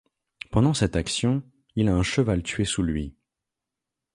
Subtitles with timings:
[0.49, 1.43] Pendant cette action,
[1.75, 3.13] il a un cheval tué sous lui.